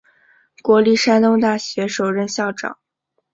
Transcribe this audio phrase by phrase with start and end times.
[0.63, 2.79] 国立山东大学首任校长。